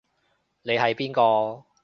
[0.63, 1.65] 你係邊個？